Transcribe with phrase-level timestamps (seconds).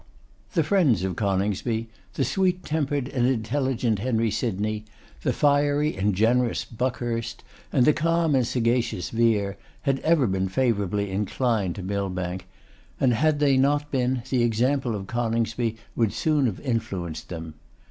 [0.53, 4.83] The friends of Coningsby, the sweet tempered and intelligent Henry Sydney,
[5.21, 11.11] the fiery and generous Buckhurst, and the calm and sagacious Vere, had ever been favourably
[11.11, 12.47] inclined to Millbank,
[12.99, 17.53] and had they not been, the example of Coningsby would soon have influenced them.